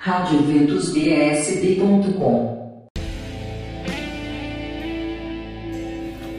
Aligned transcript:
radioventusbsb.com 0.00 2.88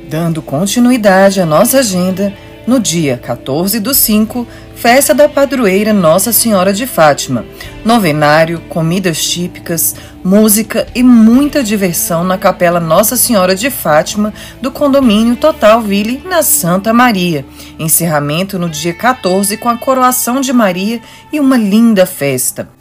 Dando 0.10 0.42
continuidade 0.42 1.42
à 1.42 1.46
nossa 1.46 1.80
agenda, 1.80 2.34
no 2.66 2.80
dia 2.80 3.18
14 3.18 3.82
do 3.82 3.94
5, 3.94 4.48
festa 4.76 5.14
da 5.14 5.28
padroeira 5.28 5.92
Nossa 5.92 6.32
Senhora 6.32 6.72
de 6.72 6.88
Fátima, 6.88 7.44
novenário, 7.84 8.62
comidas 8.70 9.22
típicas, 9.26 9.94
música 10.24 10.88
e 10.96 11.04
muita 11.04 11.62
diversão 11.62 12.24
na 12.24 12.38
Capela 12.38 12.80
Nossa 12.80 13.18
Senhora 13.18 13.58
de 13.58 13.70
Fátima 13.70 14.34
do 14.62 14.72
condomínio 14.72 15.36
Total 15.36 15.82
Ville 15.82 16.24
na 16.26 16.42
Santa 16.44 16.94
Maria. 16.94 17.46
Encerramento 17.78 18.58
no 18.58 18.70
dia 18.70 18.94
14 18.94 19.58
com 19.58 19.68
a 19.68 19.78
coroação 19.78 20.40
de 20.40 20.54
Maria 20.54 21.02
e 21.30 21.42
uma 21.42 21.58
linda 21.58 22.06
festa. 22.06 22.79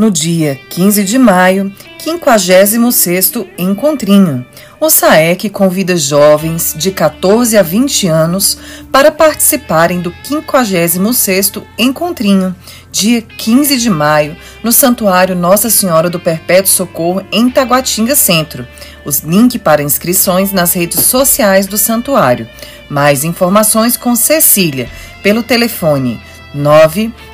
No 0.00 0.10
dia 0.10 0.58
15 0.70 1.04
de 1.04 1.18
maio, 1.18 1.70
56º 2.02 3.46
Encontrinho. 3.58 4.46
O 4.80 4.88
SAEC 4.88 5.50
convida 5.50 5.94
jovens 5.94 6.74
de 6.74 6.90
14 6.90 7.54
a 7.58 7.62
20 7.62 8.08
anos 8.08 8.56
para 8.90 9.12
participarem 9.12 10.00
do 10.00 10.10
56º 10.24 11.64
Encontrinho, 11.78 12.56
dia 12.90 13.20
15 13.20 13.76
de 13.76 13.90
maio, 13.90 14.34
no 14.64 14.72
Santuário 14.72 15.36
Nossa 15.36 15.68
Senhora 15.68 16.08
do 16.08 16.18
Perpétuo 16.18 16.72
Socorro, 16.72 17.22
em 17.30 17.50
Taguatinga 17.50 18.16
Centro. 18.16 18.66
Os 19.04 19.18
links 19.18 19.60
para 19.60 19.82
inscrições 19.82 20.50
nas 20.50 20.72
redes 20.72 21.04
sociais 21.04 21.66
do 21.66 21.76
santuário. 21.76 22.48
Mais 22.88 23.22
informações 23.22 23.98
com 23.98 24.16
Cecília, 24.16 24.88
pelo 25.22 25.42
telefone 25.42 26.18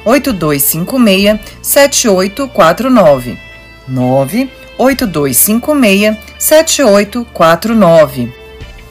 98256 0.07 1.41
7849. 1.61 3.37
98256 3.89 6.17
7849. 6.39 8.33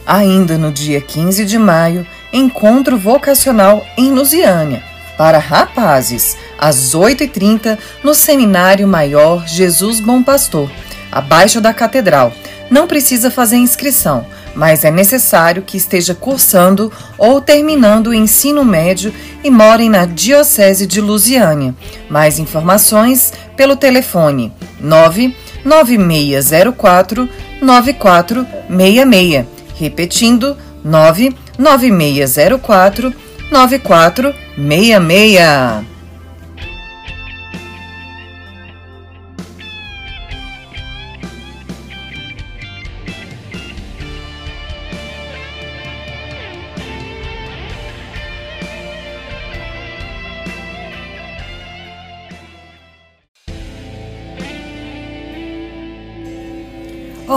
Ainda 0.05 0.57
no 0.57 0.72
dia 0.72 1.02
15 1.02 1.45
de 1.45 1.57
maio, 1.57 2.05
encontro 2.31 2.97
vocacional 2.97 3.85
em 3.97 4.11
Lusiânia 4.11 4.83
para 5.17 5.38
rapazes, 5.38 6.38
às 6.57 6.94
8h30, 6.94 7.77
no 8.03 8.13
Seminário 8.13 8.88
Maior 8.88 9.47
Jesus 9.47 10.00
Bom 10.00 10.22
Pastor, 10.22 10.69
abaixo 11.11 11.61
da 11.61 11.73
Catedral. 11.73 12.33
Não 12.69 12.88
precisa 12.88 13.31
fazer 13.31 13.57
inscrição, 13.57 14.25
mas 14.55 14.83
é 14.83 14.91
necessário 14.91 15.63
que 15.63 15.77
esteja 15.77 16.16
cursando 16.16 16.91
ou 17.17 17.39
terminando 17.39 18.07
o 18.07 18.13
ensino 18.13 18.66
médio 18.66 19.13
e 19.45 19.51
morem 19.51 19.89
na 19.91 20.05
Diocese 20.05 20.88
de 20.88 20.99
Lusiânia. 20.99 21.75
Mais 22.09 22.39
informações 22.39 23.31
pelo 23.55 23.75
telefone 23.75 24.51
99604 24.81 27.29
9466. 27.61 29.45
Repetindo, 29.75 30.57
99604 30.83 33.13
9466. 33.51 35.94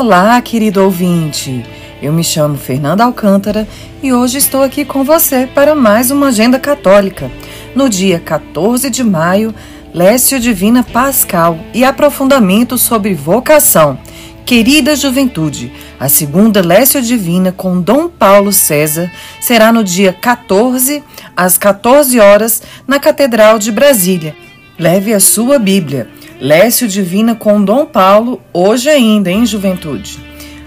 Olá, 0.01 0.41
querido 0.41 0.81
ouvinte. 0.81 1.67
Eu 2.01 2.13
me 2.13 2.23
chamo 2.23 2.57
Fernanda 2.57 3.03
Alcântara 3.03 3.67
e 4.01 4.13
hoje 4.13 4.39
estou 4.39 4.63
aqui 4.63 4.85
com 4.85 5.03
você 5.03 5.49
para 5.53 5.75
mais 5.75 6.13
uma 6.13 6.29
Agenda 6.29 6.57
Católica. 6.57 7.29
No 7.75 7.89
dia 7.89 8.21
14 8.21 8.91
de 8.91 9.03
maio, 9.03 9.53
Lécio 9.93 10.39
Divina 10.39 10.85
Pascal 10.85 11.59
e 11.75 11.83
aprofundamento 11.85 12.79
sobre 12.79 13.13
vocação. 13.13 13.99
Querida 14.47 14.95
Juventude, 14.95 15.73
a 15.99 16.09
segunda 16.09 16.65
Lécio 16.65 17.03
Divina 17.03 17.51
com 17.51 17.81
Dom 17.81 18.09
Paulo 18.09 18.53
César 18.53 19.11
será 19.41 19.73
no 19.73 19.83
dia 19.83 20.13
14, 20.13 21.03
às 21.37 21.59
14 21.59 22.21
horas, 22.21 22.63
na 22.87 23.01
Catedral 23.01 23.59
de 23.59 23.73
Brasília. 23.73 24.37
Leve 24.79 25.13
a 25.13 25.19
sua 25.19 25.59
Bíblia. 25.59 26.09
Lécio 26.41 26.87
Divina 26.87 27.35
com 27.35 27.65
Dom 27.65 27.85
Paulo, 27.85 28.41
hoje 28.53 28.89
ainda, 28.89 29.29
em 29.29 29.45
Juventude. 29.45 30.21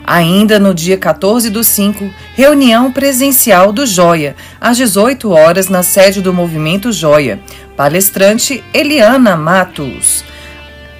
Ainda 0.03 0.59
no 0.59 0.73
dia 0.73 0.97
14 0.97 1.49
do 1.49 1.63
5, 1.63 2.11
reunião 2.35 2.91
presencial 2.91 3.71
do 3.71 3.85
Joia, 3.85 4.35
às 4.59 4.75
18 4.75 5.29
horas, 5.31 5.69
na 5.69 5.81
sede 5.81 6.21
do 6.21 6.33
Movimento 6.33 6.91
Joia. 6.91 7.39
Palestrante 7.77 8.61
Eliana 8.73 9.37
Matos. 9.37 10.25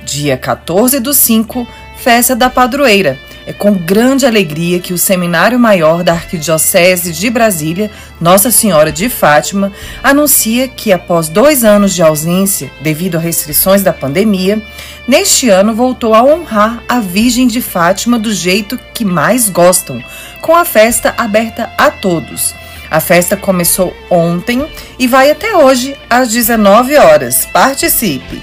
Dia 0.06 0.38
14 0.38 1.02
do 1.02 1.14
5, 1.14 1.68
festa 1.98 2.34
da 2.34 2.50
padroeira 2.50 3.18
é 3.46 3.54
com 3.54 3.74
grande 3.74 4.26
alegria 4.26 4.80
que 4.80 4.94
o 4.94 4.98
Seminário 4.98 5.60
Maior 5.60 6.04
da 6.04 6.14
Arquidiocese 6.14 7.12
de 7.12 7.30
Brasília, 7.30 7.90
Nossa 8.20 8.52
Senhora 8.52 8.92
de 8.92 9.10
Fátima, 9.10 9.72
anuncia 10.04 10.68
que, 10.68 10.92
após 10.92 11.28
dois 11.28 11.64
anos 11.64 11.94
de 11.94 12.02
ausência 12.02 12.72
devido 12.82 13.16
a 13.16 13.20
restrições 13.20 13.82
da 13.82 13.94
pandemia, 13.94 14.62
neste 15.08 15.50
ano 15.50 15.74
voltou 15.74 16.14
a 16.14 16.24
honrar 16.24 16.84
a 16.88 17.00
Virgem 17.00 17.48
de 17.48 17.62
Fátima 17.62 18.20
do 18.20 18.34
jeito 18.34 18.80
que 18.94 19.04
mais 19.04 19.50
gostam, 19.50 20.04
com 20.42 20.56
a 20.56 20.66
festa 20.66 21.14
aberta 21.18 21.72
a 21.78 21.90
todos. 21.90 22.54
A 22.90 23.00
festa 23.00 23.38
começou 23.38 23.96
ontem 24.10 24.68
e 25.00 25.08
vai 25.08 25.32
até 25.32 25.56
hoje 25.56 25.96
às 26.10 26.30
19 26.30 26.98
horas. 26.98 27.46
Participe! 27.46 28.42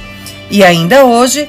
E 0.50 0.64
ainda 0.64 1.04
hoje 1.04 1.46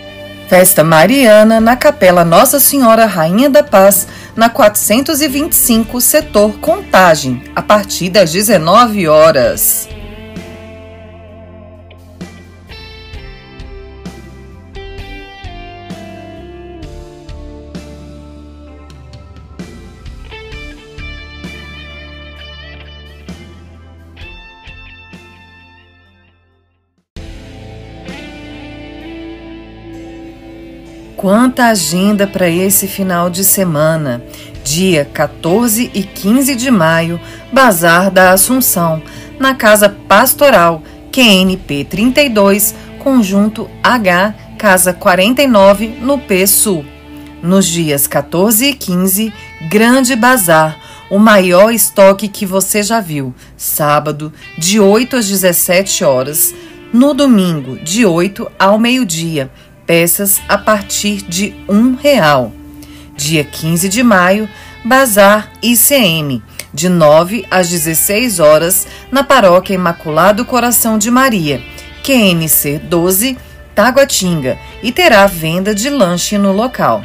Festa 0.49 0.83
Mariana 0.83 1.61
na 1.61 1.75
Capela 1.75 2.25
Nossa 2.25 2.59
Senhora 2.59 3.05
Rainha 3.05 3.51
da 3.51 3.61
Paz, 3.61 4.07
na 4.35 4.49
425, 4.49 6.01
setor 6.01 6.53
Contagem, 6.59 7.43
a 7.55 7.61
partir 7.61 8.09
das 8.09 8.31
19 8.31 9.07
horas. 9.07 9.88
Quanta 31.19 31.66
agenda 31.66 32.25
para 32.25 32.50
esse 32.50 32.88
final 32.88 33.30
de 33.30 33.44
semana! 33.44 34.24
Dia 34.63 35.03
14 35.03 35.91
e 35.94 36.02
15 36.02 36.56
de 36.56 36.72
maio, 36.72 37.19
Bazar 37.52 38.09
da 38.09 38.31
Assunção, 38.31 39.03
na 39.38 39.53
Casa 39.53 39.90
Pastoral, 39.90 40.81
QNP 41.12 41.84
32, 41.90 42.74
Conjunto 43.00 43.69
H, 43.84 44.34
Casa 44.57 44.94
49, 44.94 45.88
no 46.00 46.18
P 46.19 46.47
Sul. 46.47 46.85
Nos 47.44 47.66
dias 47.68 48.07
14 48.07 48.68
e 48.68 48.74
15, 48.74 49.34
Grande 49.69 50.16
Bazar, 50.16 50.80
o 51.09 51.19
maior 51.19 51.74
estoque 51.74 52.30
que 52.30 52.46
você 52.46 52.81
já 52.81 53.01
viu. 53.01 53.36
Sábado, 53.57 54.31
de 54.57 54.80
8 54.80 55.18
às 55.18 55.28
17 55.28 56.01
horas. 56.01 56.56
No 56.94 57.13
domingo, 57.13 57.78
de 57.78 58.06
8 58.06 58.50
ao 58.57 58.80
meio-dia 58.80 59.51
peças 59.89 60.39
a 60.47 60.55
partir 60.55 61.24
de 61.24 61.56
um 61.68 61.95
real. 61.95 62.51
Dia 63.18 63.44
15 63.44 63.89
de 63.89 64.03
maio, 64.03 64.47
Bazar 64.86 65.51
ICM, 65.63 66.44
de 66.71 66.88
9 66.88 67.44
às 67.50 67.69
16 67.69 68.39
horas, 68.39 68.86
na 69.12 69.24
Paróquia 69.24 69.74
Imaculado 69.74 70.45
Coração 70.45 71.00
de 71.00 71.09
Maria, 71.09 71.59
QNC 72.03 72.77
12, 72.83 73.36
Taguatinga, 73.74 74.59
e 74.83 74.91
terá 74.91 75.25
venda 75.25 75.74
de 75.74 75.89
lanche 75.89 76.38
no 76.38 76.51
local. 76.51 77.03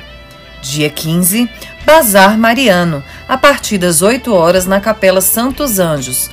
Dia 0.61 0.91
15, 0.91 1.49
Bazar 1.87 2.37
Mariano, 2.37 3.03
a 3.27 3.39
partir 3.39 3.79
das 3.79 4.03
8 4.03 4.31
horas 4.31 4.67
na 4.67 4.79
Capela 4.79 5.23
Santos 5.23 5.79
Anjos, 5.79 6.29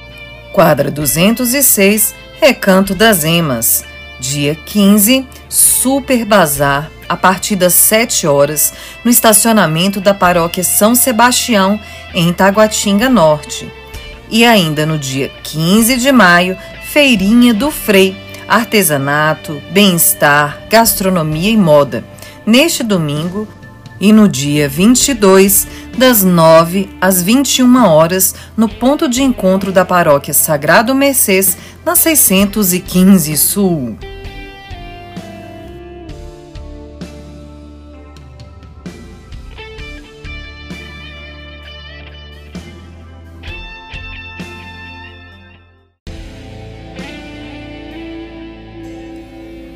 quadra 0.52 0.92
206, 0.92 2.14
Recanto 2.42 2.94
das 2.94 3.24
Emas. 3.24 3.90
Dia 4.22 4.54
15, 4.54 5.26
Super 5.50 6.26
Bazar, 6.26 6.92
a 7.10 7.18
partir 7.18 7.56
das 7.56 7.74
7 7.74 8.28
horas, 8.28 8.72
no 9.04 9.10
estacionamento 9.10 10.00
da 10.00 10.14
paróquia 10.14 10.64
São 10.64 10.94
Sebastião, 10.94 11.80
em 12.14 12.32
Taguatinga 12.32 13.10
Norte. 13.10 13.68
E 14.30 14.46
ainda 14.46 14.86
no 14.86 15.00
dia 15.00 15.32
15 15.42 15.98
de 15.98 16.12
maio, 16.12 16.56
Feirinha 16.84 17.52
do 17.52 17.72
Frei, 17.72 18.16
artesanato, 18.48 19.60
bem-estar, 19.72 20.68
gastronomia 20.70 21.50
e 21.50 21.58
moda. 21.58 22.04
Neste 22.46 22.84
domingo 22.84 23.48
e 24.02 24.12
no 24.12 24.28
dia 24.28 24.68
22, 24.68 25.68
das 25.96 26.24
9 26.24 26.90
às 27.00 27.22
21 27.22 27.86
horas, 27.86 28.34
no 28.58 28.68
ponto 28.68 29.08
de 29.08 29.22
encontro 29.22 29.72
da 29.72 29.86
Paróquia 29.86 30.34
Sagrado 30.34 30.96
Mercês, 30.96 31.56
na 31.86 31.96
615 31.96 33.38
Sul. 33.38 33.98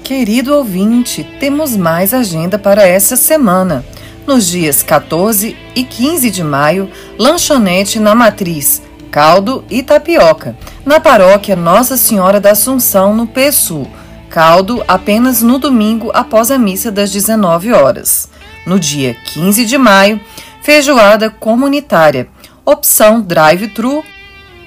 Querido 0.03 0.53
ouvinte, 0.53 1.23
temos 1.39 1.75
mais 1.75 2.13
agenda 2.13 2.59
para 2.59 2.87
essa 2.87 3.15
semana. 3.15 3.83
Nos 4.27 4.47
dias 4.47 4.83
14 4.83 5.57
e 5.75 5.83
15 5.83 6.29
de 6.29 6.43
maio, 6.43 6.89
lanchonete 7.17 7.99
na 7.99 8.13
Matriz, 8.13 8.83
caldo 9.15 9.63
e 9.69 9.81
tapioca. 9.81 10.57
Na 10.85 10.99
paróquia 10.99 11.55
Nossa 11.55 11.95
Senhora 11.95 12.37
da 12.37 12.51
Assunção, 12.51 13.15
no 13.15 13.25
PSU. 13.25 13.87
Caldo 14.29 14.83
apenas 14.89 15.41
no 15.41 15.57
domingo 15.57 16.11
após 16.13 16.51
a 16.51 16.57
missa 16.57 16.91
das 16.91 17.11
19 17.11 17.71
horas. 17.71 18.27
No 18.67 18.77
dia 18.77 19.13
15 19.13 19.63
de 19.63 19.77
maio, 19.77 20.19
feijoada 20.61 21.29
comunitária. 21.29 22.27
Opção 22.65 23.21
drive-thru 23.21 24.03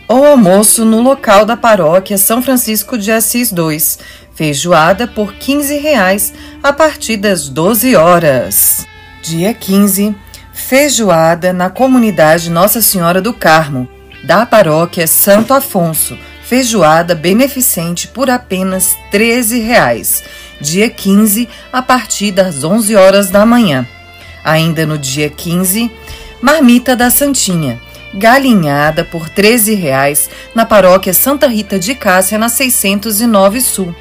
ou 0.08 0.24
almoço 0.24 0.82
no 0.82 1.02
local 1.02 1.44
da 1.44 1.54
paróquia 1.54 2.16
São 2.16 2.40
Francisco 2.40 2.96
de 2.96 3.12
Assis 3.12 3.52
2 3.52 3.98
feijoada 4.34 5.06
por 5.06 5.34
15 5.34 5.76
reais 5.76 6.32
a 6.62 6.72
partir 6.72 7.18
das 7.18 7.50
12 7.50 7.94
horas. 7.96 8.86
Dia 9.20 9.52
15, 9.52 10.16
feijoada 10.54 11.52
na 11.52 11.68
comunidade 11.68 12.48
Nossa 12.48 12.80
Senhora 12.80 13.20
do 13.20 13.34
Carmo, 13.34 13.88
da 14.22 14.44
paróquia 14.44 15.06
Santo 15.06 15.54
Afonso, 15.54 16.18
feijoada 16.42 17.14
beneficente 17.14 18.08
por 18.08 18.30
apenas 18.30 18.96
13 19.10 19.60
reais. 19.60 20.24
Dia 20.60 20.90
15, 20.90 21.48
a 21.72 21.82
partir 21.82 22.32
das 22.32 22.64
11 22.64 22.96
horas 22.96 23.30
da 23.30 23.46
manhã. 23.46 23.86
Ainda 24.44 24.86
no 24.86 24.98
dia 24.98 25.30
15, 25.30 25.90
marmita 26.40 26.96
da 26.96 27.10
Santinha, 27.10 27.80
galinhada 28.14 29.04
por 29.04 29.28
13 29.28 29.74
reais 29.74 30.28
na 30.54 30.64
paróquia 30.64 31.12
Santa 31.12 31.46
Rita 31.46 31.78
de 31.78 31.94
Cássia, 31.94 32.38
na 32.38 32.48
609 32.48 33.60
Sul 33.60 33.94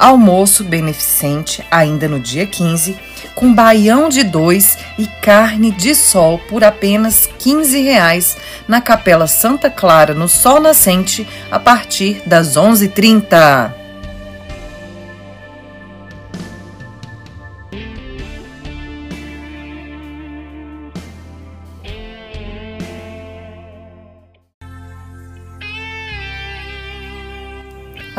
almoço 0.00 0.64
beneficente 0.64 1.62
ainda 1.70 2.08
no 2.08 2.18
dia 2.18 2.46
15, 2.46 2.96
com 3.34 3.52
baião 3.52 4.08
de 4.08 4.22
dois 4.22 4.76
e 4.98 5.06
carne 5.06 5.70
de 5.70 5.94
sol 5.94 6.38
por 6.48 6.64
apenas 6.64 7.28
15 7.38 7.80
reais, 7.80 8.36
na 8.68 8.80
Capela 8.80 9.26
Santa 9.26 9.70
Clara, 9.70 10.14
no 10.14 10.28
Sol 10.28 10.60
Nascente, 10.60 11.26
a 11.50 11.58
partir 11.58 12.22
das 12.26 12.56
11h30. 12.56 13.80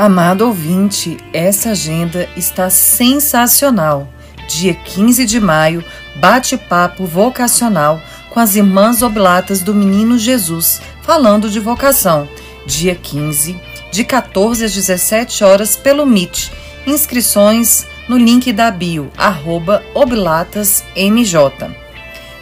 Amado 0.02 0.48
ouvinte, 0.48 1.16
essa 1.32 1.72
agenda 1.72 2.28
está 2.36 2.72
sensacional. 2.72 4.08
Dia 4.54 4.74
15 4.74 5.26
de 5.26 5.40
maio, 5.40 5.82
bate-papo 6.16 7.06
vocacional 7.06 8.02
com 8.30 8.38
as 8.38 8.58
irmãs 8.58 9.02
oblatas 9.02 9.62
do 9.62 9.74
Menino 9.74 10.20
Jesus, 10.20 10.82
falando 11.02 11.50
de 11.50 11.58
vocação. 11.58 12.28
Dia 12.66 12.94
15, 12.94 13.58
de 13.94 14.04
14 14.04 14.66
às 14.66 14.74
17 14.74 15.46
horas 15.46 15.78
pelo 15.78 16.06
Meet. 16.06 16.52
Inscrições 16.86 17.88
no 18.10 18.18
link 18.18 18.52
da 18.52 18.70
bio, 18.70 19.10
arroba 19.18 19.82
oblatasmj. 19.94 21.34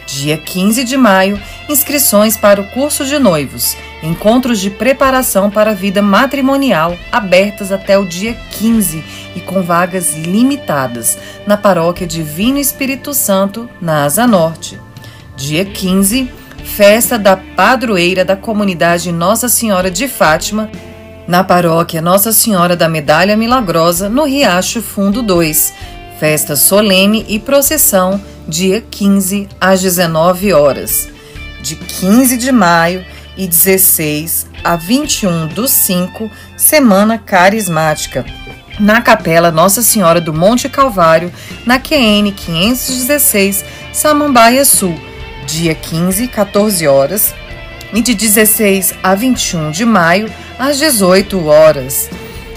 Dia 0.04 0.36
15 0.36 0.82
de 0.82 0.96
maio, 0.96 1.40
inscrições 1.68 2.36
para 2.36 2.60
o 2.60 2.66
curso 2.72 3.06
de 3.06 3.20
noivos 3.20 3.76
encontros 4.02 4.60
de 4.60 4.70
preparação 4.70 5.50
para 5.50 5.72
a 5.72 5.74
vida 5.74 6.00
matrimonial 6.00 6.96
abertas 7.12 7.70
até 7.70 7.98
o 7.98 8.06
dia 8.06 8.34
15 8.52 9.04
e 9.36 9.40
com 9.40 9.62
vagas 9.62 10.14
limitadas 10.16 11.18
na 11.46 11.56
Paróquia 11.56 12.06
Divino 12.06 12.58
Espírito 12.58 13.12
Santo, 13.12 13.68
na 13.80 14.04
Asa 14.04 14.26
Norte. 14.26 14.78
Dia 15.36 15.64
15, 15.64 16.30
festa 16.64 17.18
da 17.18 17.36
padroeira 17.36 18.24
da 18.24 18.36
comunidade 18.36 19.12
Nossa 19.12 19.48
Senhora 19.48 19.90
de 19.90 20.08
Fátima, 20.08 20.70
na 21.26 21.44
Paróquia 21.44 22.00
Nossa 22.00 22.32
Senhora 22.32 22.76
da 22.76 22.88
Medalha 22.88 23.36
Milagrosa, 23.36 24.08
no 24.08 24.24
Riacho 24.24 24.82
Fundo 24.82 25.22
2. 25.22 25.72
Festa 26.18 26.56
solene 26.56 27.24
e 27.28 27.38
procissão, 27.38 28.20
dia 28.46 28.82
15 28.90 29.48
às 29.60 29.80
19 29.80 30.52
horas. 30.52 31.08
De 31.62 31.76
15 31.76 32.36
de 32.36 32.50
maio 32.50 33.04
e 33.40 33.46
16 33.46 34.46
a 34.62 34.76
21 34.76 35.46
do 35.46 35.66
5, 35.66 36.30
Semana 36.58 37.16
Carismática, 37.16 38.22
na 38.78 39.00
Capela 39.00 39.50
Nossa 39.50 39.80
Senhora 39.82 40.20
do 40.20 40.34
Monte 40.34 40.68
Calvário, 40.68 41.32
na 41.64 41.78
QN 41.78 42.30
516, 42.36 43.64
Samambaia 43.94 44.62
Sul, 44.66 44.94
dia 45.46 45.74
15, 45.74 46.28
14 46.28 46.86
horas, 46.86 47.34
e 47.94 48.02
de 48.02 48.14
16 48.14 48.92
a 49.02 49.14
21 49.14 49.70
de 49.70 49.86
maio, 49.86 50.30
às 50.58 50.78
18 50.78 51.46
horas. 51.46 52.10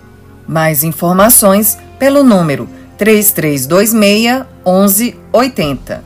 Mais 0.46 0.84
informações 0.84 1.76
pelo 1.98 2.22
número 2.22 2.68
3326 2.98 4.46
1180. 4.64 6.04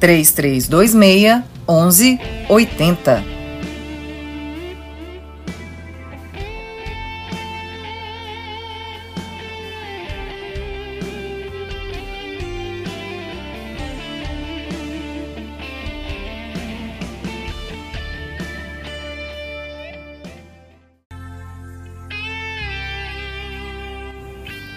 3326 0.00 1.42
1180. 1.68 3.39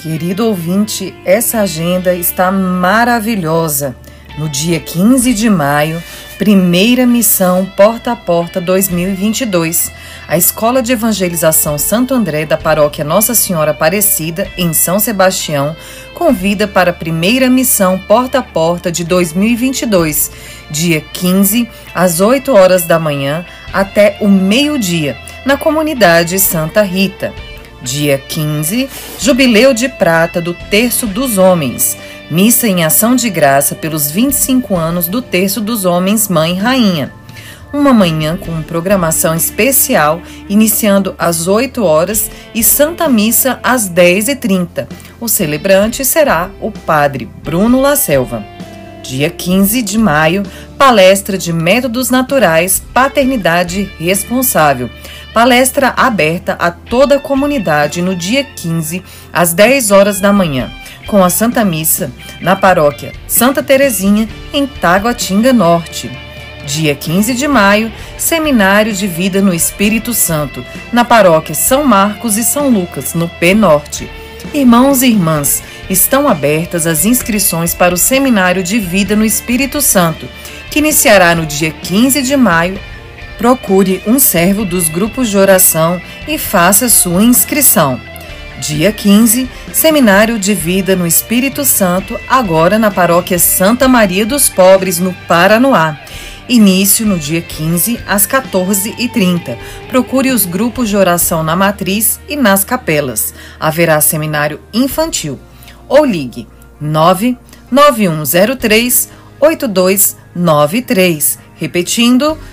Querido 0.04 0.48
ouvinte, 0.48 1.16
essa 1.24 1.62
agenda 1.62 2.14
está 2.14 2.52
maravilhosa. 2.52 3.96
No 4.38 4.50
dia 4.50 4.78
15 4.78 5.34
de 5.34 5.50
maio, 5.50 6.04
primeira 6.38 7.08
missão 7.08 7.66
Porta 7.66 8.12
a 8.12 8.16
Porta 8.18 8.60
2022. 8.60 9.94
A 10.28 10.38
Escola 10.38 10.84
de 10.84 10.92
Evangelização 10.92 11.78
Santo 11.78 12.14
André 12.14 12.46
da 12.46 12.58
Paróquia 12.58 13.06
Nossa 13.06 13.34
Senhora 13.34 13.72
Aparecida, 13.72 14.46
em 14.58 14.74
São 14.74 15.00
Sebastião, 15.00 15.74
convida 16.14 16.68
para 16.68 16.92
a 16.92 16.94
primeira 16.94 17.50
missão 17.50 17.98
Porta 17.98 18.40
a 18.40 18.44
Porta 18.44 18.92
de 18.92 19.06
2022, 19.06 20.32
dia 20.70 21.00
15, 21.00 21.70
às 21.96 22.20
8 22.20 22.52
horas 22.54 22.86
da 22.86 23.00
manhã 23.00 23.46
até 23.72 24.18
o 24.20 24.28
meio-dia, 24.28 25.16
na 25.46 25.56
comunidade 25.56 26.38
Santa 26.40 26.82
Rita. 26.82 27.34
Dia 27.84 28.18
15, 28.18 28.90
Jubileu 29.20 29.74
de 29.74 29.90
Prata 29.90 30.40
do 30.40 30.54
Terço 30.54 31.06
dos 31.06 31.38
Homens, 31.38 31.98
Missa 32.32 32.66
em 32.66 32.86
ação 32.86 33.14
de 33.14 33.30
graça 33.30 33.76
pelos 33.76 34.10
25 34.10 34.74
anos 34.74 35.10
do 35.10 35.22
Terço 35.22 35.60
dos 35.60 35.84
Homens 35.84 36.30
Mãe 36.30 36.56
Rainha. 36.56 37.12
Uma 37.74 37.92
manhã 37.92 38.38
com 38.38 38.62
programação 38.62 39.36
especial, 39.36 40.22
iniciando 40.48 41.14
às 41.20 41.48
8 41.48 41.84
horas 41.84 42.32
e 42.56 42.64
Santa 42.64 43.10
Missa 43.10 43.60
às 43.62 43.90
10h30. 43.90 44.88
O 45.20 45.28
celebrante 45.28 46.06
será 46.06 46.50
o 46.62 46.72
Padre 46.72 47.30
Bruno 47.44 47.82
La 47.82 47.98
Selva. 47.98 48.46
Dia 49.04 49.30
15 49.30 49.82
de 49.82 49.98
maio, 49.98 50.44
palestra 50.78 51.38
de 51.38 51.52
métodos 51.52 52.10
naturais, 52.10 52.82
paternidade 52.94 53.92
responsável. 54.00 54.90
Palestra 55.34 55.94
aberta 55.98 56.54
a 56.60 56.70
toda 56.70 57.16
a 57.16 57.20
comunidade 57.20 58.02
no 58.02 58.16
dia 58.16 58.44
15, 58.44 59.04
às 59.32 59.54
10 59.54 59.90
horas 59.90 60.20
da 60.20 60.32
manhã, 60.32 60.72
com 61.08 61.24
a 61.24 61.30
Santa 61.30 61.66
Missa 61.66 62.12
na 62.40 62.56
paróquia 62.56 63.14
Santa 63.28 63.64
Terezinha, 63.64 64.30
em 64.54 64.68
Taguatinga 64.68 65.52
Norte. 65.52 66.12
Dia 66.66 66.96
15 66.96 67.34
de 67.34 67.48
maio, 67.48 67.92
Seminário 68.18 68.94
de 68.94 69.08
Vida 69.08 69.42
no 69.42 69.54
Espírito 69.54 70.14
Santo, 70.14 70.64
na 70.94 71.04
paróquia 71.04 71.56
São 71.56 71.84
Marcos 71.84 72.38
e 72.38 72.44
São 72.44 72.70
Lucas, 72.70 73.14
no 73.14 73.28
P 73.28 73.54
Norte. 73.54 74.10
Irmãos 74.54 75.02
e 75.02 75.08
irmãs, 75.08 75.64
estão 75.90 76.28
abertas 76.28 76.86
as 76.86 77.06
inscrições 77.06 77.74
para 77.74 77.94
o 77.94 77.98
Seminário 77.98 78.64
de 78.64 78.80
Vida 78.80 79.16
no 79.16 79.26
Espírito 79.26 79.82
Santo, 79.82 80.28
que 80.70 80.80
iniciará 80.80 81.34
no 81.34 81.46
dia 81.46 81.72
15 81.72 82.22
de 82.22 82.38
maio. 82.38 82.80
Procure 83.38 84.04
um 84.06 84.20
servo 84.20 84.64
dos 84.64 84.90
grupos 84.90 85.30
de 85.30 85.38
oração 85.38 86.00
e 86.28 86.38
faça 86.38 86.90
sua 86.90 87.24
inscrição. 87.24 88.00
Dia 88.60 88.92
15, 88.92 89.50
Seminário 89.74 90.40
de 90.40 90.54
Vida 90.54 90.96
no 90.96 91.06
Espírito 91.06 91.66
Santo, 91.66 92.18
agora 92.30 92.80
na 92.80 92.90
Paróquia 92.90 93.38
Santa 93.38 93.88
Maria 93.88 94.26
dos 94.26 94.48
Pobres, 94.48 95.00
no 95.00 95.14
Paranoá. 95.28 95.98
Início 96.48 97.06
no 97.06 97.18
dia 97.18 97.42
15, 97.42 98.00
às 98.08 98.26
14h30. 98.28 99.58
Procure 99.90 100.30
os 100.30 100.46
grupos 100.46 100.88
de 100.90 100.96
oração 100.96 101.44
na 101.44 101.56
matriz 101.56 102.20
e 102.28 102.36
nas 102.36 102.64
capelas. 102.64 103.34
Haverá 103.60 104.00
seminário 104.00 104.60
infantil. 104.74 105.40
Ou 105.90 106.06
ligue 106.06 106.48
99103 106.80 109.10
8293. 109.40 111.40
Repetindo, 111.56 112.38
99103 112.38 112.53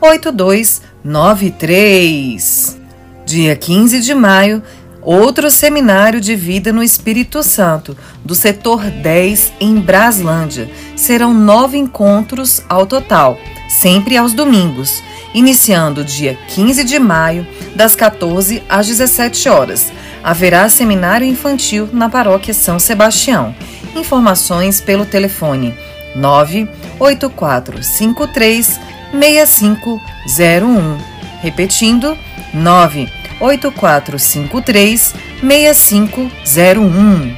8293. 0.00 2.80
Dia 3.26 3.54
15 3.54 4.00
de 4.00 4.14
maio, 4.14 4.62
outro 5.02 5.50
seminário 5.50 6.18
de 6.20 6.34
vida 6.34 6.72
no 6.72 6.82
Espírito 6.82 7.42
Santo, 7.42 7.96
do 8.24 8.34
setor 8.34 8.82
10 8.82 9.52
em 9.60 9.76
Braslândia. 9.76 10.70
Serão 10.96 11.34
nove 11.34 11.76
encontros 11.76 12.62
ao 12.68 12.86
total, 12.86 13.38
sempre 13.68 14.16
aos 14.16 14.32
domingos, 14.32 15.02
iniciando 15.34 16.04
dia 16.04 16.38
15 16.48 16.84
de 16.84 16.98
maio, 16.98 17.46
das 17.74 17.94
14 17.94 18.62
às 18.68 18.86
17 18.86 19.48
horas. 19.48 19.92
Haverá 20.22 20.68
seminário 20.68 21.26
infantil 21.26 21.88
na 21.92 22.08
paróquia 22.08 22.52
São 22.52 22.78
Sebastião. 22.78 23.54
Informações 23.94 24.80
pelo 24.80 25.06
telefone 25.06 25.74
98453 26.14 28.80
6501. 29.12 30.98
Repetindo, 31.42 32.16
9 32.52 33.08
8453 33.40 35.14
6501. 35.42 37.36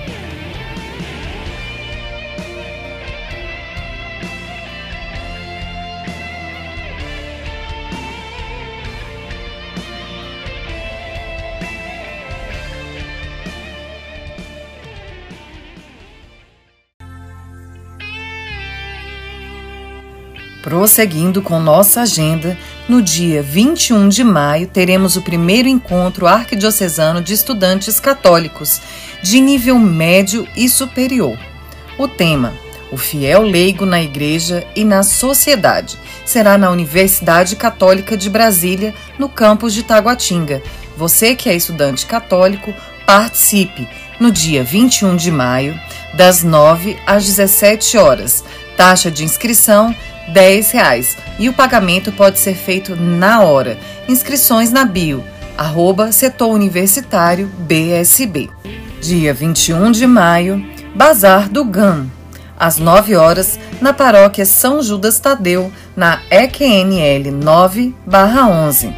Prosseguindo 20.72 21.42
com 21.42 21.60
nossa 21.60 22.00
agenda, 22.00 22.56
no 22.88 23.02
dia 23.02 23.42
21 23.42 24.08
de 24.08 24.24
maio 24.24 24.66
teremos 24.66 25.16
o 25.16 25.20
primeiro 25.20 25.68
encontro 25.68 26.26
arquidiocesano 26.26 27.20
de 27.20 27.34
estudantes 27.34 28.00
católicos 28.00 28.80
de 29.22 29.38
nível 29.38 29.78
médio 29.78 30.48
e 30.56 30.70
superior. 30.70 31.38
O 31.98 32.08
tema: 32.08 32.54
O 32.90 32.96
fiel 32.96 33.42
leigo 33.42 33.84
na 33.84 34.02
igreja 34.02 34.66
e 34.74 34.82
na 34.82 35.02
sociedade. 35.02 35.98
Será 36.24 36.56
na 36.56 36.70
Universidade 36.70 37.54
Católica 37.54 38.16
de 38.16 38.30
Brasília, 38.30 38.94
no 39.18 39.28
campus 39.28 39.74
de 39.74 39.82
Taguatinga. 39.82 40.62
Você 40.96 41.34
que 41.34 41.50
é 41.50 41.54
estudante 41.54 42.06
católico, 42.06 42.72
participe 43.04 43.86
no 44.18 44.32
dia 44.32 44.64
21 44.64 45.16
de 45.16 45.30
maio, 45.30 45.78
das 46.14 46.42
9 46.42 46.96
às 47.06 47.26
17 47.26 47.98
horas. 47.98 48.42
Taxa 48.74 49.10
de 49.10 49.22
inscrição 49.22 49.94
10 50.28 50.70
reais 50.70 51.16
e 51.38 51.48
o 51.48 51.52
pagamento 51.52 52.12
pode 52.12 52.38
ser 52.38 52.54
feito 52.54 52.94
na 52.96 53.42
hora. 53.42 53.78
Inscrições 54.08 54.70
na 54.70 54.84
bio, 54.84 55.24
arroba 55.56 56.12
setor 56.12 56.48
universitário 56.48 57.50
BSB. 57.58 58.50
Dia 59.00 59.34
21 59.34 59.90
de 59.90 60.06
maio, 60.06 60.64
Bazar 60.94 61.48
do 61.48 61.64
GAM, 61.64 62.06
às 62.58 62.78
9 62.78 63.16
horas, 63.16 63.58
na 63.80 63.92
paróquia 63.92 64.46
São 64.46 64.82
Judas 64.82 65.18
Tadeu, 65.18 65.72
na 65.96 66.20
EQNL 66.30 67.32
9-11. 67.42 68.94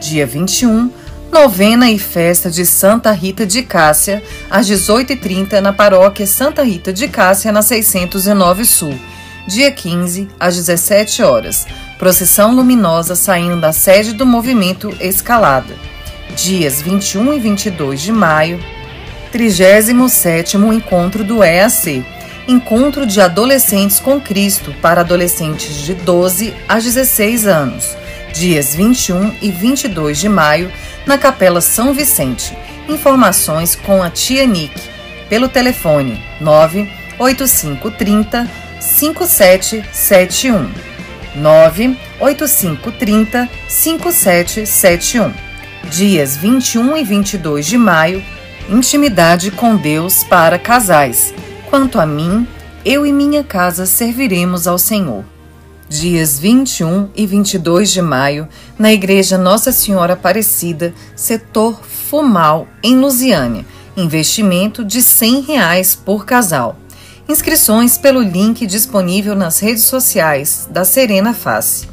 Dia 0.00 0.26
21, 0.26 0.90
novena 1.30 1.90
e 1.90 1.98
festa 1.98 2.50
de 2.50 2.64
Santa 2.64 3.10
Rita 3.12 3.44
de 3.44 3.62
Cássia, 3.62 4.22
às 4.50 4.66
18h30, 4.66 5.60
na 5.60 5.72
paróquia 5.72 6.26
Santa 6.26 6.62
Rita 6.62 6.92
de 6.92 7.08
Cássia, 7.08 7.52
na 7.52 7.60
609 7.60 8.64
Sul 8.64 8.94
dia 9.46 9.70
15, 9.70 10.28
às 10.38 10.56
17 10.56 11.22
horas. 11.22 11.66
Procissão 11.98 12.54
luminosa 12.54 13.14
saindo 13.14 13.60
da 13.60 13.72
sede 13.72 14.12
do 14.12 14.26
movimento 14.26 14.94
Escalada. 15.00 15.74
Dias 16.36 16.82
21 16.82 17.34
e 17.34 17.38
22 17.38 18.00
de 18.00 18.12
maio, 18.12 18.58
37º 19.32 20.74
encontro 20.74 21.22
do 21.22 21.44
EAC. 21.44 22.04
Encontro 22.46 23.06
de 23.06 23.20
adolescentes 23.20 23.98
com 23.98 24.20
Cristo 24.20 24.74
para 24.82 25.00
adolescentes 25.00 25.78
de 25.78 25.94
12 25.94 26.52
a 26.68 26.74
16 26.74 27.46
anos. 27.46 27.96
Dias 28.34 28.74
21 28.74 29.34
e 29.40 29.50
22 29.50 30.18
de 30.18 30.28
maio, 30.28 30.70
na 31.06 31.16
Capela 31.16 31.60
São 31.60 31.94
Vicente. 31.94 32.56
Informações 32.88 33.76
com 33.76 34.02
a 34.02 34.10
tia 34.10 34.44
Nick 34.46 34.74
pelo 35.28 35.48
telefone 35.48 36.20
98530 36.40 38.63
5771 38.84 40.70
98530 41.36 43.48
5771. 43.68 45.32
Dias 45.90 46.36
21 46.36 46.96
e 46.96 47.04
22 47.04 47.66
de 47.66 47.76
maio, 47.76 48.22
intimidade 48.68 49.50
com 49.50 49.76
Deus 49.76 50.24
para 50.24 50.58
casais. 50.58 51.34
Quanto 51.68 51.98
a 51.98 52.06
mim, 52.06 52.46
eu 52.84 53.06
e 53.06 53.12
minha 53.12 53.42
casa 53.42 53.86
serviremos 53.86 54.66
ao 54.66 54.78
Senhor. 54.78 55.24
Dias 55.88 56.38
21 56.38 57.10
e 57.14 57.26
22 57.26 57.90
de 57.90 58.00
maio, 58.00 58.48
na 58.78 58.92
Igreja 58.92 59.36
Nossa 59.36 59.72
Senhora 59.72 60.14
Aparecida, 60.14 60.94
setor 61.14 61.80
Fumal, 61.82 62.66
em 62.82 62.96
Lusiânia. 62.96 63.66
Investimento 63.96 64.84
de 64.84 65.02
100 65.02 65.40
reais 65.42 65.94
por 65.94 66.24
casal. 66.24 66.76
Inscrições 67.26 67.96
pelo 67.96 68.20
link 68.20 68.66
disponível 68.66 69.34
nas 69.34 69.58
redes 69.58 69.84
sociais 69.84 70.68
da 70.70 70.84
Serena 70.84 71.32
Face. 71.32 71.88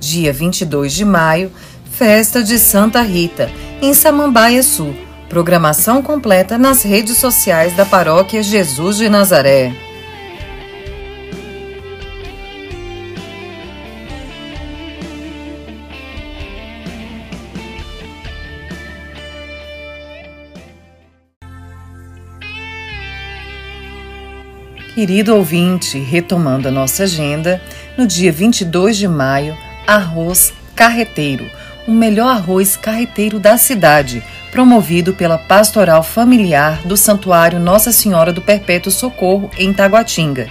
Dia 0.00 0.32
22 0.32 0.92
de 0.92 1.04
maio, 1.04 1.52
Festa 1.92 2.42
de 2.42 2.58
Santa 2.58 3.00
Rita, 3.00 3.48
em 3.80 3.94
Samambaia 3.94 4.64
Sul. 4.64 4.96
Programação 5.28 6.02
completa 6.02 6.58
nas 6.58 6.82
redes 6.82 7.18
sociais 7.18 7.74
da 7.76 7.86
Paróquia 7.86 8.42
Jesus 8.42 8.96
de 8.96 9.08
Nazaré. 9.08 9.83
Querido 24.94 25.34
ouvinte, 25.34 25.98
retomando 25.98 26.68
a 26.68 26.70
nossa 26.70 27.02
agenda, 27.02 27.60
no 27.98 28.06
dia 28.06 28.30
22 28.30 28.96
de 28.96 29.08
maio, 29.08 29.58
arroz 29.84 30.52
carreteiro, 30.76 31.50
o 31.84 31.90
melhor 31.90 32.28
arroz 32.28 32.76
carreteiro 32.76 33.40
da 33.40 33.58
cidade, 33.58 34.22
promovido 34.52 35.12
pela 35.12 35.36
Pastoral 35.36 36.04
Familiar 36.04 36.80
do 36.86 36.96
Santuário 36.96 37.58
Nossa 37.58 37.90
Senhora 37.90 38.32
do 38.32 38.40
Perpétuo 38.40 38.92
Socorro, 38.92 39.50
em 39.58 39.72
Taguatinga. 39.72 40.46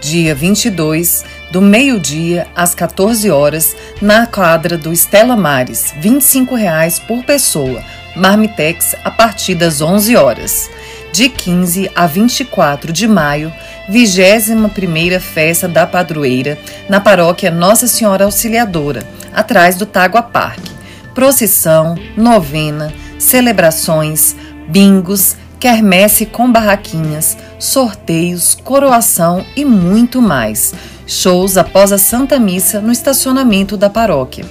Dia 0.00 0.34
22, 0.34 1.22
do 1.50 1.60
meio-dia 1.60 2.46
às 2.56 2.74
14 2.74 3.30
horas, 3.30 3.76
na 4.00 4.26
quadra 4.26 4.78
do 4.78 4.94
Estela 4.94 5.36
Mares, 5.36 5.94
25 6.00 6.54
reais 6.54 6.98
por 6.98 7.22
pessoa, 7.22 7.84
Marmitex 8.16 8.94
a 9.04 9.10
partir 9.10 9.54
das 9.54 9.80
11 9.80 10.16
horas. 10.16 10.70
De 11.12 11.28
15 11.28 11.90
a 11.94 12.06
24 12.06 12.92
de 12.92 13.06
maio, 13.06 13.52
21ª 13.90 15.20
Festa 15.20 15.68
da 15.68 15.86
Padroeira, 15.86 16.58
na 16.88 17.00
paróquia 17.00 17.50
Nossa 17.50 17.86
Senhora 17.86 18.24
Auxiliadora, 18.24 19.06
atrás 19.32 19.76
do 19.76 19.86
Tágua 19.86 20.22
Parque. 20.22 20.72
Procissão, 21.14 21.94
novena, 22.16 22.92
celebrações, 23.18 24.34
bingos, 24.68 25.36
quermesse 25.60 26.26
com 26.26 26.50
barraquinhas, 26.50 27.36
sorteios, 27.58 28.54
coroação 28.54 29.44
e 29.56 29.64
muito 29.64 30.20
mais. 30.20 30.74
Shows 31.06 31.56
após 31.56 31.92
a 31.92 31.98
Santa 31.98 32.38
Missa 32.38 32.80
no 32.80 32.90
estacionamento 32.92 33.76
da 33.76 33.88
paróquia. 33.88 34.44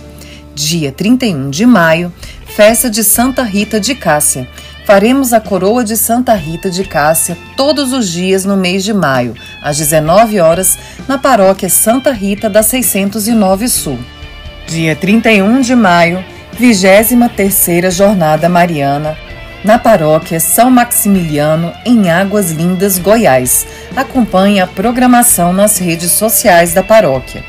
Dia 0.55 0.91
31 0.91 1.49
de 1.49 1.65
maio, 1.65 2.13
festa 2.45 2.89
de 2.89 3.03
Santa 3.03 3.43
Rita 3.43 3.79
de 3.79 3.95
Cássia. 3.95 4.47
Faremos 4.85 5.31
a 5.31 5.39
coroa 5.39 5.83
de 5.83 5.95
Santa 5.95 6.33
Rita 6.33 6.69
de 6.69 6.83
Cássia 6.83 7.37
todos 7.55 7.93
os 7.93 8.09
dias 8.09 8.43
no 8.43 8.57
mês 8.57 8.83
de 8.83 8.93
maio, 8.93 9.33
às 9.61 9.77
19 9.77 10.41
horas, 10.41 10.77
na 11.07 11.17
paróquia 11.17 11.69
Santa 11.69 12.11
Rita 12.11 12.49
da 12.49 12.61
609 12.61 13.69
Sul. 13.69 13.99
Dia 14.67 14.93
31 14.93 15.61
de 15.61 15.73
maio, 15.73 16.23
23ª 16.59 17.89
Jornada 17.91 18.49
Mariana, 18.49 19.17
na 19.63 19.79
paróquia 19.79 20.41
São 20.41 20.69
Maximiliano, 20.69 21.71
em 21.85 22.11
Águas 22.11 22.51
Lindas, 22.51 22.99
Goiás. 22.99 23.65
Acompanhe 23.95 24.59
a 24.59 24.67
programação 24.67 25.53
nas 25.53 25.77
redes 25.77 26.11
sociais 26.11 26.73
da 26.73 26.83
paróquia. 26.83 27.41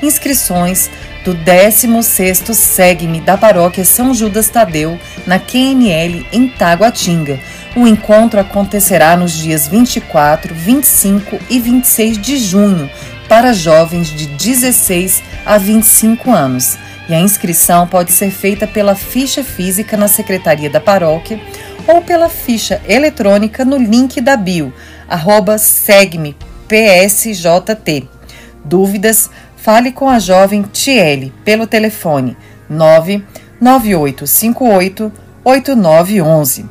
Inscrições 0.00 0.88
do 1.26 1.34
16º 1.34 2.54
SEGME 2.54 3.20
da 3.20 3.36
paróquia 3.36 3.84
São 3.84 4.14
Judas 4.14 4.48
Tadeu, 4.48 4.96
na 5.26 5.40
QNL, 5.40 6.24
em 6.32 6.46
Taguatinga. 6.46 7.40
O 7.74 7.84
encontro 7.84 8.38
acontecerá 8.38 9.16
nos 9.16 9.32
dias 9.32 9.66
24, 9.66 10.54
25 10.54 11.40
e 11.50 11.58
26 11.58 12.18
de 12.18 12.36
junho, 12.38 12.88
para 13.28 13.52
jovens 13.52 14.06
de 14.06 14.26
16 14.26 15.20
a 15.44 15.58
25 15.58 16.30
anos 16.30 16.78
e 17.08 17.14
a 17.14 17.20
inscrição 17.20 17.86
pode 17.88 18.12
ser 18.12 18.30
feita 18.30 18.66
pela 18.66 18.94
ficha 18.94 19.42
física 19.42 19.96
na 19.96 20.06
secretaria 20.08 20.70
da 20.70 20.80
paróquia 20.80 21.40
ou 21.88 22.02
pela 22.02 22.28
ficha 22.28 22.80
eletrônica 22.86 23.64
no 23.64 23.76
link 23.76 24.20
da 24.20 24.36
bio, 24.36 24.72
arroba 25.08 25.56
PSJT. 26.68 28.08
Dúvidas? 28.64 29.30
Fale 29.66 29.90
com 29.90 30.08
a 30.08 30.20
jovem 30.20 30.62
Tiele 30.62 31.32
pelo 31.44 31.66
telefone 31.66 32.36
99858 32.70 35.12
8911. 35.42 36.66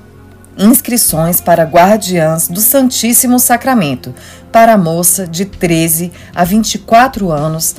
Inscrições 0.58 1.42
para 1.42 1.66
guardiãs 1.66 2.48
do 2.48 2.62
Santíssimo 2.62 3.38
Sacramento 3.38 4.16
para 4.50 4.78
moça 4.78 5.28
de 5.28 5.44
13 5.44 6.14
a 6.34 6.46
24 6.46 7.34
anos 7.34 7.76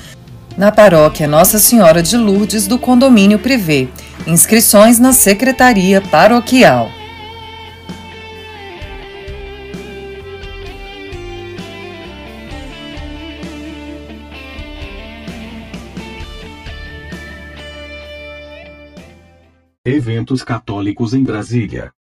na 0.55 0.71
paróquia 0.71 1.27
Nossa 1.27 1.59
Senhora 1.59 2.03
de 2.03 2.19
Lourdes 2.19 2.67
do 2.67 2.79
condomínio 2.79 3.39
privê. 3.39 3.89
Inscrições 4.27 4.99
na 4.99 5.15
Secretaria 5.15 6.03
Paroquial. 6.03 6.91
Eventos 20.27 20.43
católicos 20.43 21.15
em 21.15 21.23
Brasília. 21.23 21.93